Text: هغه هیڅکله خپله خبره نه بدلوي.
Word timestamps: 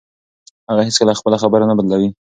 هغه 0.69 0.81
هیڅکله 0.87 1.13
خپله 1.19 1.37
خبره 1.43 1.65
نه 1.69 1.75
بدلوي. 1.77 2.09